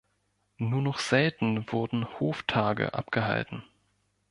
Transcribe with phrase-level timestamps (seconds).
[0.57, 3.61] Nur noch selten wurden Hoftage abgehalten.